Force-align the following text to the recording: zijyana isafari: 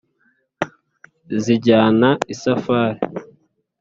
zijyana 1.43 2.09
isafari: 2.33 2.99